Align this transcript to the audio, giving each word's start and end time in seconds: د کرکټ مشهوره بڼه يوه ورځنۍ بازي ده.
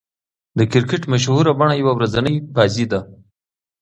د 0.57 0.59
کرکټ 0.71 1.01
مشهوره 1.13 1.51
بڼه 1.59 1.75
يوه 1.81 1.93
ورځنۍ 1.97 2.35
بازي 2.55 2.85
ده. 2.91 2.99